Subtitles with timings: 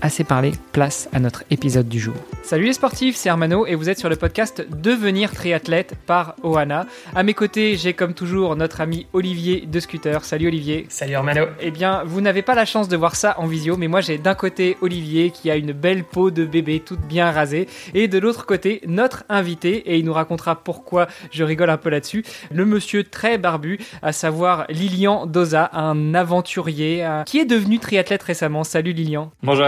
[0.00, 2.14] assez parlé, place à notre épisode du jour.
[2.42, 6.86] Salut les sportifs, c'est Armano et vous êtes sur le podcast Devenir triathlète par Ohana.
[7.14, 10.24] À mes côtés, j'ai comme toujours notre ami Olivier de Scooter.
[10.24, 10.86] Salut Olivier.
[10.88, 11.46] Salut Armano.
[11.60, 14.18] Eh bien, vous n'avez pas la chance de voir ça en visio, mais moi j'ai
[14.18, 18.18] d'un côté Olivier qui a une belle peau de bébé toute bien rasée et de
[18.18, 22.24] l'autre côté notre invité et il nous racontera pourquoi je rigole un peu là-dessus.
[22.50, 28.22] Le monsieur très barbu, à savoir Lilian Doza, un aventurier euh, qui est devenu triathlète
[28.22, 28.64] récemment.
[28.64, 29.30] Salut Lilian.
[29.42, 29.66] Bonjour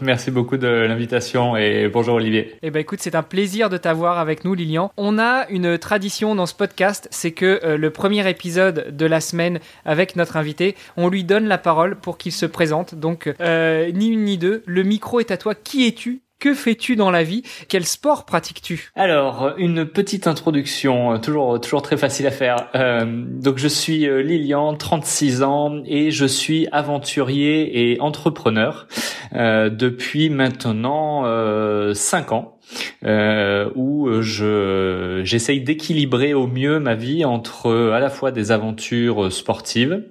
[0.00, 2.56] Merci beaucoup de l'invitation et bonjour Olivier.
[2.62, 4.92] Eh ben écoute, c'est un plaisir de t'avoir avec nous Lilian.
[4.96, 9.20] On a une tradition dans ce podcast, c'est que euh, le premier épisode de la
[9.20, 12.94] semaine avec notre invité, on lui donne la parole pour qu'il se présente.
[12.94, 15.54] Donc euh, ni une ni deux, le micro est à toi.
[15.54, 17.44] Qui es-tu que fais-tu dans la vie?
[17.68, 18.90] Quel sport pratiques-tu?
[18.96, 22.68] Alors, une petite introduction, euh, toujours toujours très facile à faire.
[22.74, 28.88] Euh, donc, je suis euh, Lilian, 36 ans, et je suis aventurier et entrepreneur
[29.34, 32.58] euh, depuis maintenant euh, 5 ans
[33.04, 39.32] euh, où je j'essaye d'équilibrer au mieux ma vie entre à la fois des aventures
[39.32, 40.04] sportives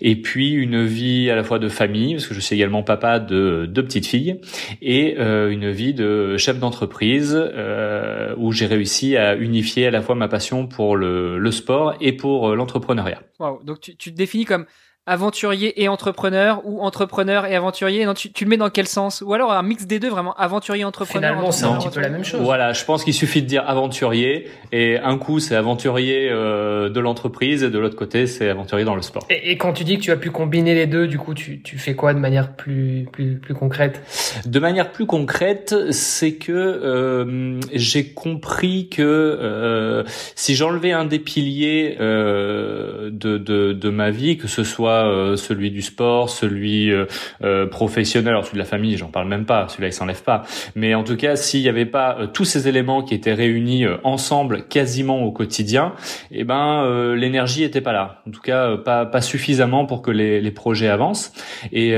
[0.00, 3.18] et puis une vie à la fois de famille parce que je suis également papa
[3.18, 4.40] de deux petites filles
[4.82, 10.02] et euh, une vie de chef d'entreprise euh, où j'ai réussi à unifier à la
[10.02, 13.22] fois ma passion pour le, le sport et pour l'entrepreneuriat.
[13.38, 14.66] Wow, donc tu, tu te définis comme
[15.06, 19.22] aventurier et entrepreneur ou entrepreneur et aventurier non, tu, tu, le mets dans quel sens?
[19.24, 22.08] Ou alors un mix des deux, vraiment aventurier entrepreneur Finalement, c'est un petit peu la
[22.08, 22.40] même chose.
[22.40, 27.00] Voilà, je pense qu'il suffit de dire aventurier et un coup c'est aventurier euh, de
[27.00, 29.24] l'entreprise et de l'autre côté c'est aventurier dans le sport.
[29.30, 31.62] Et, et, quand tu dis que tu as pu combiner les deux, du coup tu,
[31.62, 34.02] tu fais quoi de manière plus plus plus concrète?
[34.44, 40.02] De manière plus concrète, c'est que euh, j'ai compris que euh,
[40.34, 45.36] si j'enlevais un des piliers euh, de, de de ma vie, que ce soit euh,
[45.36, 47.06] celui du sport, celui euh,
[47.42, 50.44] euh, professionnel, alors celui de la famille, j'en parle même pas, celui-là il s'enlève pas.
[50.74, 54.66] Mais en tout cas, s'il n'y avait pas tous ces éléments qui étaient réunis ensemble
[54.68, 55.92] quasiment au quotidien,
[56.30, 58.22] eh ben l'énergie était pas là.
[58.26, 61.32] En tout cas, pas pas suffisamment pour que les, les projets avancent
[61.72, 61.94] et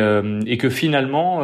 [0.46, 1.42] et que finalement,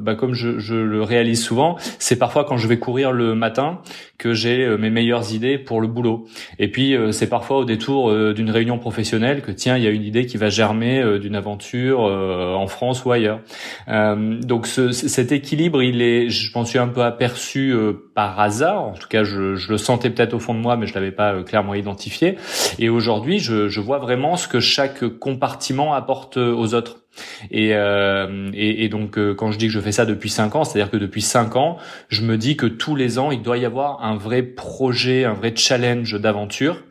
[0.00, 3.80] bah, comme je, je le réalise souvent, c'est parfois quand je vais courir le matin
[4.18, 6.26] que j'ai mes meilleures idées pour le boulot.
[6.58, 10.04] Et puis c'est parfois au détour d'une réunion professionnelle que tiens, il y a une
[10.04, 13.40] idée qui va germer euh, d'une aventure euh, en France ou ailleurs.
[13.88, 17.74] Euh, donc ce, cet équilibre, il est, je m'en suis un peu aperçu
[18.14, 18.82] par hasard.
[18.82, 21.12] En tout cas, je, je le sentais peut-être au fond de moi, mais je l'avais
[21.12, 22.36] pas clairement identifié.
[22.78, 27.02] Et aujourd'hui, je, je vois vraiment ce que chaque compartiment apporte aux autres.
[27.50, 30.64] Et, euh, et, et, donc quand je dis que je fais ça depuis cinq ans,
[30.64, 31.78] c'est-à-dire que depuis cinq ans,
[32.08, 35.32] je me dis que tous les ans, il doit y avoir un vrai projet, un
[35.32, 36.82] vrai challenge d'aventure,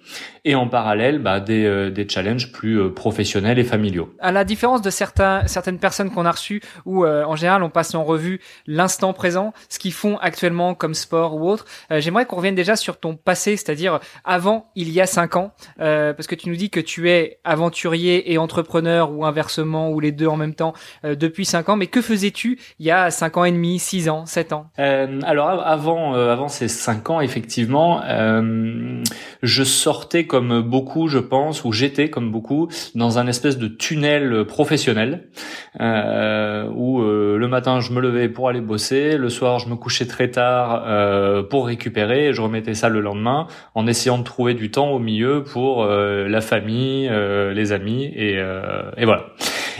[0.45, 4.13] et en parallèle, bah, des, euh, des challenges plus euh, professionnels et familiaux.
[4.19, 7.94] À la différence de certains, certaines personnes qu'on a reçues, où en général on passe
[7.95, 12.55] en revue l'instant présent, ce qu'ils font actuellement comme sport ou autre, j'aimerais qu'on revienne
[12.55, 16.55] déjà sur ton passé, c'est-à-dire avant, il y a cinq ans, parce que tu nous
[16.55, 20.73] dis que tu es aventurier et entrepreneur ou inversement ou les deux en même temps
[21.03, 21.75] euh, depuis 5 ans.
[21.75, 24.67] Mais que faisais-tu il y a 5 ans et demi, 6 ans, 7 ans?
[24.79, 29.03] Euh, Alors avant, euh, avant ces 5 ans, effectivement, euh,
[29.41, 34.46] je sortais comme beaucoup, je pense, ou j'étais comme beaucoup dans un espèce de tunnel
[34.46, 35.28] professionnel
[35.79, 40.07] euh, où le matin je me levais pour aller bosser, le soir je me couchais
[40.07, 40.85] très tard
[41.50, 45.00] pour récupérer, et je remettais ça le lendemain en essayant de trouver du temps au
[45.00, 47.09] milieu pour la famille,
[47.53, 48.35] les amis et,
[48.97, 49.28] et voilà.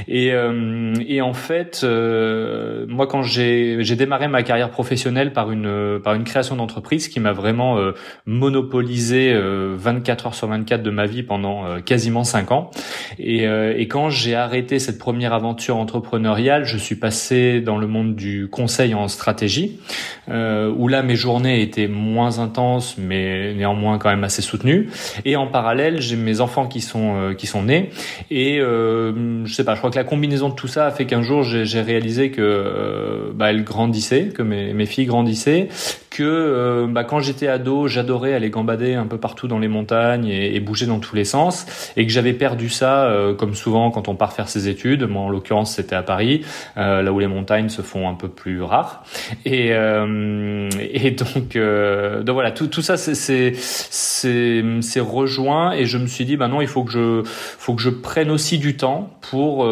[0.08, 6.00] Et, euh, et en fait, euh, moi, quand j'ai démarré ma carrière professionnelle par une
[6.04, 7.94] par une création d'entreprise qui m'a vraiment euh,
[8.26, 12.72] monopolisé 24 heures sur 24 de ma vie pendant quasiment 5 ans.
[13.20, 18.16] Et, et quand j'ai arrêté cette première aventure entrepreneuriale, je suis passé dans le monde
[18.16, 19.80] du conseil en stratégie,
[20.28, 24.90] où là mes journées étaient moins intenses, mais néanmoins quand même assez soutenues.
[25.24, 27.90] Et en parallèle, j'ai mes enfants qui sont qui sont nés,
[28.32, 31.22] et je sais pas, je crois que la combinaison de tout ça a fait qu'un
[31.22, 35.70] jour j'ai réalisé que bah, elles grandissaient, que mes, mes filles grandissaient,
[36.16, 40.28] que euh, bah, quand j'étais ado, j'adorais aller gambader un peu partout dans les montagnes
[40.28, 41.66] et, bouger dans tous les sens,
[41.98, 45.04] et que j'avais perdu ça, euh, comme souvent quand on part faire ses études.
[45.04, 46.46] Moi, en l'occurrence, c'était à Paris,
[46.78, 49.04] euh, là où les montagnes se font un peu plus rares.
[49.46, 56.26] Et, et donc, donc voilà, tout, tout ça, c'est c'est rejoint, et je me suis
[56.26, 59.66] dit, bah non, il faut que je faut que je prenne aussi du temps pour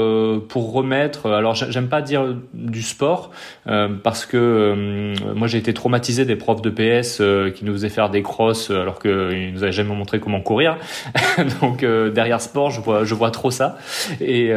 [0.50, 1.32] pour remettre.
[1.32, 3.32] Alors, j'aime pas dire du sport
[3.66, 8.10] parce que moi, j'ai été traumatisé des profs de PS euh, qui nous faisaient faire
[8.10, 10.78] des crosses euh, alors qu'ils nous avaient jamais montré comment courir.
[11.62, 13.78] Donc euh, derrière sport, je vois, je vois trop ça.
[14.22, 14.52] Et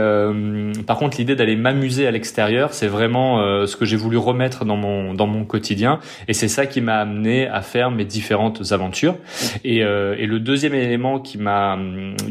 [0.87, 4.77] par contre, l'idée d'aller m'amuser à l'extérieur, c'est vraiment ce que j'ai voulu remettre dans
[4.77, 6.01] mon dans mon quotidien.
[6.29, 9.17] Et c'est ça qui m'a amené à faire mes différentes aventures.
[9.65, 11.79] Et, et le deuxième élément qui m'a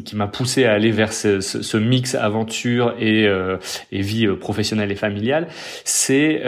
[0.04, 5.48] qui m'a poussé à aller vers ce, ce, mix aventure et vie professionnelle et familiale,
[5.84, 6.42] c'est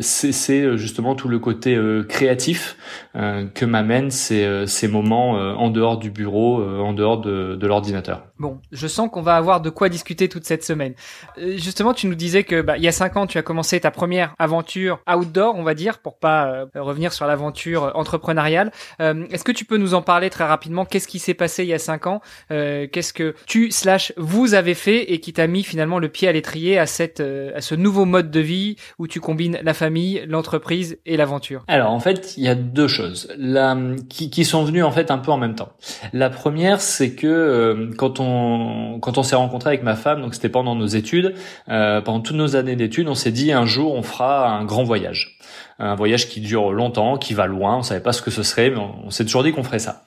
[0.00, 2.76] c'est justement tout le côté euh, créatif
[3.16, 7.66] euh, que m'amènent ces, euh, ces moments en dehors du bureau, en dehors de, de
[7.66, 8.24] l'ordinateur.
[8.38, 10.94] Bon, je sens qu'on va avoir de quoi discuter toute cette semaine.
[11.36, 13.90] justement, tu nous disais que bah, il y a cinq ans, tu as commencé ta
[13.90, 18.72] première aventure outdoor, on va dire, pour pas revenir sur l'aventure entrepreneuriale.
[18.98, 20.84] Est-ce que tu peux nous en parler très rapidement?
[20.84, 22.20] Qu'est-ce qui s'est passé il y a cinq ans?
[22.48, 25.09] Qu'est-ce que tu slash vous avez fait?
[25.12, 28.30] Et qui t'a mis finalement le pied à l'étrier à cette à ce nouveau mode
[28.30, 32.48] de vie où tu combines la famille, l'entreprise et l'aventure alors en fait, il y
[32.48, 33.76] a deux choses là
[34.08, 35.72] qui, qui, sont venues en fait un peu en même temps.
[36.12, 40.34] La première, c'est que euh, quand on quand on s'est rencontré avec ma femme, donc
[40.34, 41.34] c'était pendant nos études,
[41.68, 44.84] euh, pendant toutes nos années d'études, on s'est dit un jour on fera un grand
[44.84, 45.38] voyage,
[45.78, 47.78] un voyage qui dure longtemps, qui va loin.
[47.78, 49.78] On savait pas ce que ce serait, mais on, on s'est toujours dit qu'on ferait
[49.78, 50.02] ça.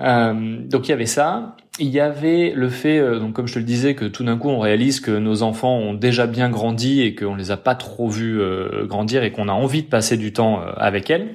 [0.00, 1.56] Euh, donc il y avait ça.
[1.80, 4.36] Il y avait le fait, euh, donc comme je te le disais, que tout d'un
[4.36, 7.76] coup on réalise que nos enfants ont déjà bien grandi et qu'on les a pas
[7.76, 11.28] trop vus euh, grandir et qu'on a envie de passer du temps avec elles,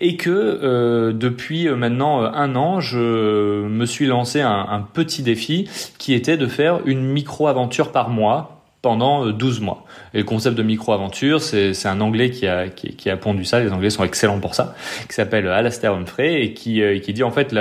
[0.00, 5.68] et que depuis maintenant un an, je me suis lancé un, un petit défi
[5.98, 9.84] qui était de faire une micro aventure par mois pendant 12 mois.
[10.14, 13.72] Et le concept de micro-aventure, c'est un Anglais qui a, qui, a pondu ça, les
[13.72, 14.74] Anglais sont excellents pour ça,
[15.08, 17.52] qui s'appelle Alastair Humphrey et qui, euh, qui dit en fait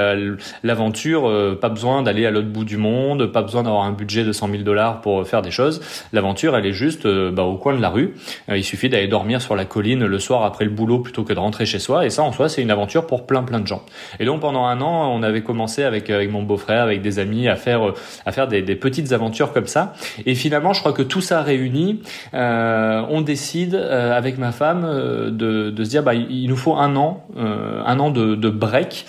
[0.63, 4.23] l'aventure, euh, pas besoin d'aller à l'autre bout du monde, pas besoin d'avoir un budget
[4.23, 5.81] de 100 000 dollars pour faire des choses.
[6.13, 8.13] L'aventure, elle est juste euh, bah, au coin de la rue.
[8.49, 11.39] il suffit d'aller dormir sur la colline le soir après le boulot plutôt que de
[11.39, 12.05] rentrer chez soi.
[12.05, 13.83] Et ça, en soi, c'est une aventure pour plein plein de gens.
[14.19, 17.47] Et donc pendant un an, on avait commencé avec, avec mon beau-frère, avec des amis,
[17.47, 17.93] à faire,
[18.25, 19.93] à faire des petites aventures comme ça.
[20.25, 22.01] Et finalement, je crois que tout ça réuni,
[22.33, 26.55] euh, on décide euh, avec ma femme euh, de, de, se dire bah il nous
[26.55, 29.05] faut un an, un an de, de break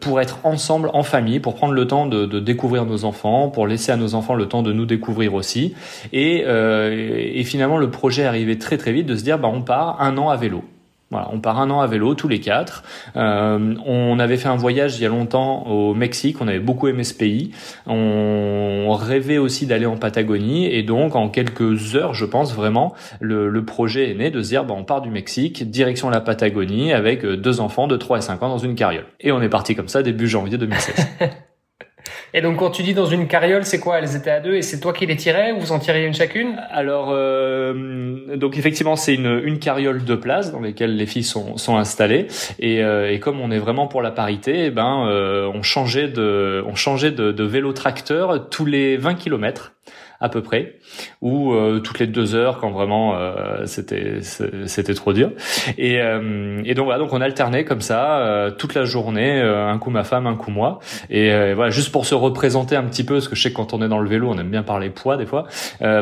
[0.00, 3.66] pour être ensemble en famille, pour prendre le temps de, de, découvrir nos enfants, pour
[3.66, 5.74] laisser à nos enfants le temps de nous découvrir aussi.
[6.12, 9.62] Et, et finalement le projet est arrivé très très vite de se dire bah on
[9.62, 10.64] part un an à vélo.
[11.10, 12.84] Voilà, on part un an à vélo tous les quatre.
[13.16, 16.36] Euh, on avait fait un voyage il y a longtemps au Mexique.
[16.40, 17.50] On avait beaucoup aimé ce pays.
[17.86, 23.48] On rêvait aussi d'aller en Patagonie et donc en quelques heures, je pense vraiment, le,
[23.48, 26.92] le projet est né de se dire bah, on part du Mexique direction la Patagonie
[26.92, 29.06] avec deux enfants de 3 et 5 ans dans une carriole.
[29.18, 30.94] Et on est parti comme ça début janvier 2016.
[32.32, 33.98] Et donc quand tu dis dans une carriole, c'est quoi?
[33.98, 36.14] Elles étaient à deux et c'est toi qui les tirais ou vous en tiriez une
[36.14, 36.60] chacune?
[36.70, 41.56] Alors euh, donc effectivement c'est une, une carriole de place dans lesquelles les filles sont,
[41.56, 42.28] sont installées.
[42.58, 46.08] Et, euh, et comme on est vraiment pour la parité, eh ben euh, on changeait
[46.08, 49.72] de on changeait de, de vélo tracteur tous les 20 kilomètres
[50.20, 50.76] à peu près,
[51.22, 55.32] ou euh, toutes les deux heures quand vraiment euh, c'était c'était trop dur.
[55.78, 59.90] Et, euh, et donc voilà, donc on alternait comme ça toute la journée, un coup
[59.90, 60.80] ma femme, un coup moi.
[61.08, 63.72] Et voilà, juste pour se représenter un petit peu, parce que je sais que quand
[63.72, 65.46] on est dans le vélo, on aime bien parler poids des fois,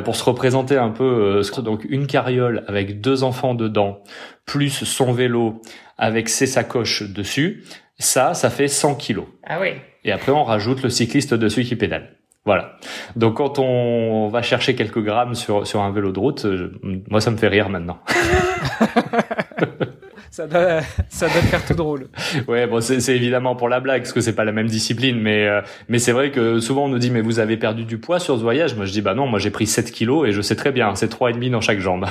[0.05, 4.03] pour se représenter un peu, donc une carriole avec deux enfants dedans,
[4.47, 5.63] plus son vélo
[5.97, 7.65] avec ses sacoches dessus,
[7.99, 9.27] ça, ça fait 100 kilos.
[9.47, 9.71] Ah oui.
[10.05, 12.19] Et après, on rajoute le cycliste dessus qui pédale.
[12.49, 12.79] Voilà.
[13.15, 16.73] Donc quand on va chercher quelques grammes sur sur un vélo de route, euh,
[17.11, 17.99] moi ça me fait rire maintenant.
[20.31, 22.09] ça doit ça doit faire tout drôle.
[22.49, 25.47] Ouais, bon c'est évidemment pour la blague parce que c'est pas la même discipline mais
[25.47, 28.19] euh, mais c'est vrai que souvent on nous dit mais vous avez perdu du poids
[28.19, 28.75] sur ce voyage?
[28.77, 30.95] Moi je dis bah non, moi j'ai pris 7 kilos et je sais très bien,
[30.95, 32.07] c'est trois et demi dans chaque jambe.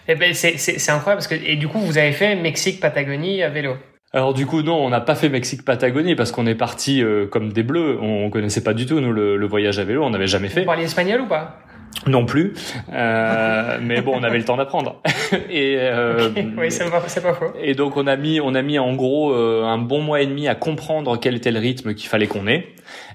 [0.10, 3.44] eh ben c'est c'est incroyable parce que et du coup vous avez fait Mexique Patagonie
[3.44, 3.78] à vélo.
[4.12, 7.54] Alors du coup non, on n'a pas fait Mexique-Patagonie parce qu'on est parti euh, comme
[7.54, 8.00] des bleus.
[8.02, 10.62] On, connaissait pas du tout nous le, voyage à vélo, on n'avait jamais fait.
[10.62, 11.60] Vous parliez espagnol ou pas?
[12.08, 12.54] Non plus,
[12.94, 15.02] euh, mais bon, on avait le temps d'apprendre.
[15.50, 17.52] et euh, oui, c'est pas, pas, faux.
[17.62, 20.28] Et donc on a mis, on a mis en gros euh, un bon mois et
[20.28, 22.68] demi à comprendre quel était le rythme qu'il fallait qu'on ait.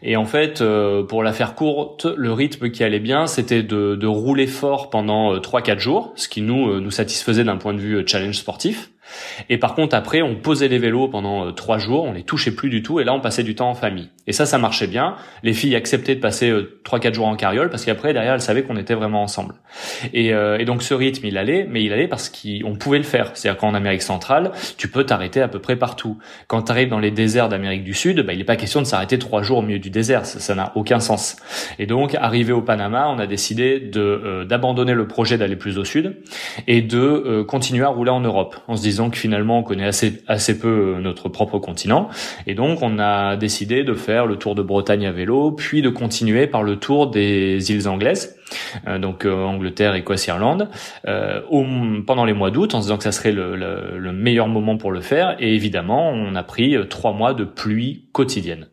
[0.02, 3.94] Et en fait, euh, pour la faire courte, le rythme qui allait bien, c'était de,
[3.94, 8.06] de, rouler fort pendant 3-4 jours, ce qui nous nous satisfaisait d'un point de vue
[8.06, 8.90] challenge sportif.
[9.48, 12.50] Et par contre, après, on posait les vélos pendant euh, trois jours, on les touchait
[12.50, 14.10] plus du tout, et là, on passait du temps en famille.
[14.26, 15.16] Et ça, ça marchait bien.
[15.42, 18.40] Les filles acceptaient de passer euh, trois, quatre jours en carriole, parce qu'après, derrière, elles
[18.40, 19.54] savaient qu'on était vraiment ensemble.
[20.12, 23.04] Et, euh, et, donc, ce rythme, il allait, mais il allait parce qu'on pouvait le
[23.04, 23.30] faire.
[23.34, 26.18] C'est-à-dire qu'en Amérique centrale, tu peux t'arrêter à peu près partout.
[26.46, 28.86] Quand tu arrives dans les déserts d'Amérique du Sud, bah, il n'est pas question de
[28.86, 30.26] s'arrêter trois jours au milieu du désert.
[30.26, 31.36] Ça n'a aucun sens.
[31.78, 35.84] Et donc, arrivé au Panama, on a décidé de d'abandonner le projet d'aller plus au
[35.84, 36.16] sud
[36.66, 40.58] et de continuer à rouler en Europe, en se disant que finalement, on connaît assez,
[40.58, 42.08] peu euh, notre propre continent.
[42.46, 45.88] Et donc, on a décidé de faire le tour de Bretagne à vélo, puis de
[45.88, 48.36] continuer par le tour des îles anglaises.
[48.86, 50.68] Euh, donc euh, Angleterre, Écosse, Irlande,
[51.06, 51.64] euh, au,
[52.06, 54.76] pendant les mois d'août, en se disant que ça serait le, le, le, meilleur moment
[54.76, 55.36] pour le faire.
[55.38, 58.68] Et évidemment, on a pris trois mois de pluie quotidienne.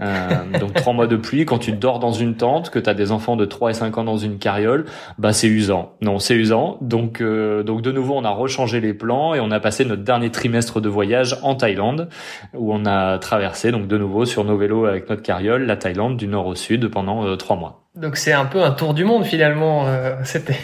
[0.00, 2.94] Euh, donc trois mois de pluie, quand tu dors dans une tente, que tu as
[2.94, 4.84] des enfants de 3 et 5 ans dans une carriole,
[5.18, 5.94] bah c'est usant.
[6.02, 6.78] Non, c'est usant.
[6.80, 10.02] Donc euh, donc de nouveau, on a rechangé les plans et on a passé notre
[10.02, 12.08] dernier trimestre de voyage en Thaïlande,
[12.54, 16.16] où on a traversé donc de nouveau sur nos vélos avec notre carriole la Thaïlande
[16.16, 17.85] du nord au sud pendant trois mois.
[17.96, 19.86] Donc c'est un peu un tour du monde finalement.
[19.86, 20.58] Euh, c'était.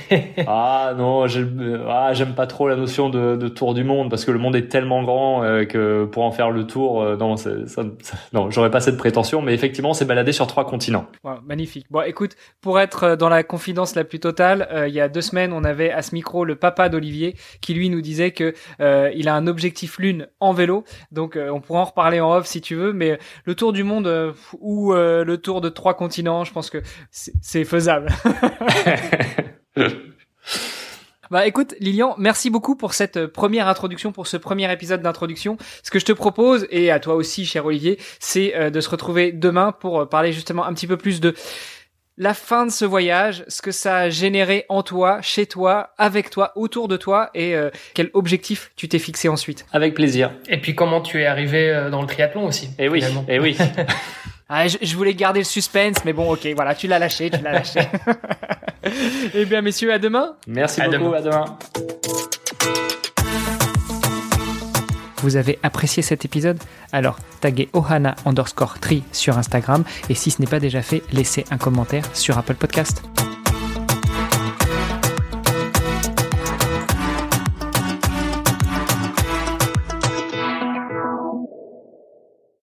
[0.46, 1.24] ah non,
[1.88, 4.54] ah, j'aime pas trop la notion de, de, tour du monde parce que le monde
[4.54, 7.84] est tellement grand euh, que pour en faire le tour, euh, non, ça, ça,
[8.34, 9.40] non, j'aurais pas cette prétention.
[9.40, 11.06] Mais effectivement, c'est balader sur trois continents.
[11.46, 11.86] magnifique.
[11.90, 15.54] Bon, écoute, pour être dans la confidence la plus totale, il y a deux semaines,
[15.54, 18.52] on avait à ce micro le papa d'Olivier qui lui nous disait que
[19.14, 20.84] il a un objectif lune en vélo.
[21.12, 22.92] Donc on pourra en reparler en off si tu veux.
[22.92, 26.82] Mais le tour du monde ou le tour de trois continents, je pense que
[27.41, 28.09] c'est faisable.
[31.33, 35.57] Bah écoute Lilian, merci beaucoup pour cette euh, première introduction, pour ce premier épisode d'introduction.
[35.83, 38.91] Ce que je te propose, et à toi aussi cher Olivier, c'est euh, de se
[38.91, 41.35] retrouver demain pour euh, parler justement un petit peu plus de
[42.19, 46.29] la fin de ce voyage, ce que ça a généré en toi, chez toi, avec
[46.29, 47.55] toi, autour de toi, et
[47.95, 49.64] quel objectif tu t'es fixé ensuite.
[49.73, 50.31] Avec plaisir.
[50.47, 52.67] Et puis comment tu es arrivé dans le triathlon aussi.
[52.79, 53.57] Et eh oui, et eh oui.
[54.54, 57.52] Ah, je, voulais garder le suspense, mais bon, ok, voilà, tu l'as lâché, tu l'as
[57.52, 57.80] lâché.
[59.35, 60.35] eh bien, messieurs, à demain.
[60.47, 61.56] Merci beaucoup, à demain.
[65.23, 66.59] Vous avez apprécié cet épisode?
[66.92, 71.47] Alors, taguez ohana underscore tri sur Instagram et si ce n'est pas déjà fait, laissez
[71.50, 73.02] un commentaire sur Apple Podcast.